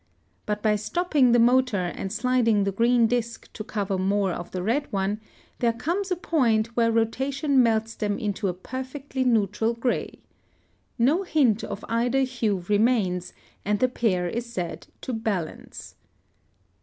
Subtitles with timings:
[0.47, 4.63] But by stopping the motor and sliding the green disc to cover more of the
[4.63, 5.21] red one,
[5.59, 10.17] there comes a point where rotation melts them into a perfectly neutral gray.
[10.97, 13.33] No hint of either hue remains,
[13.63, 15.93] and the pair is said to balance.